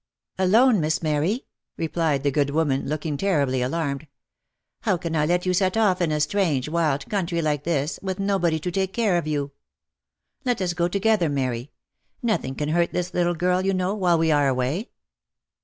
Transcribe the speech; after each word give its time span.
"Alone, 0.49 0.79
Miss 0.81 1.03
Mary?" 1.03 1.45
replied 1.77 2.23
the 2.23 2.31
good 2.31 2.49
woman, 2.49 2.87
looking 2.89 3.17
terribly 3.17 3.61
alarmed." 3.61 4.07
How 4.81 4.97
can 4.97 5.15
I 5.15 5.27
let 5.27 5.45
you 5.45 5.53
set 5.53 5.77
off 5.77 6.01
in 6.01 6.11
a 6.11 6.19
strange, 6.19 6.67
wild 6.67 7.07
country 7.07 7.39
like 7.39 7.65
this, 7.65 7.99
with 8.01 8.17
nobody 8.17 8.57
to 8.61 8.71
take 8.71 8.93
care 8.93 9.19
of 9.19 9.27
you? 9.27 9.51
Let 10.43 10.59
us 10.59 10.73
go 10.73 10.87
together, 10.87 11.29
Mary; 11.29 11.71
nothing 12.23 12.55
can 12.55 12.69
hurt 12.69 12.93
this 12.93 13.13
little 13.13 13.35
girl, 13.35 13.63
you 13.63 13.75
know, 13.75 13.93
while 13.93 14.17
we 14.17 14.31
are 14.31 14.47
away." 14.47 14.89